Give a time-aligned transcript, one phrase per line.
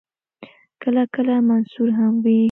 [0.81, 2.39] کله کله منثور هم وي.